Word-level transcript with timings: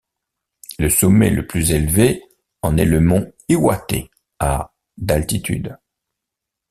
Le 0.79 0.89
sommet 0.89 1.29
le 1.29 1.45
plus 1.45 1.73
élevé 1.73 2.23
en 2.63 2.75
est 2.77 2.85
le 2.85 3.01
mont 3.01 3.31
Iwate, 3.49 4.09
à 4.39 4.73
d'altitude. 4.97 5.77